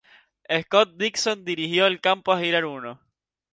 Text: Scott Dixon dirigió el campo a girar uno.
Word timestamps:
Scott 0.61 0.95
Dixon 0.97 1.45
dirigió 1.45 1.85
el 1.85 2.01
campo 2.01 2.33
a 2.33 2.39
girar 2.39 2.65
uno. 2.65 2.99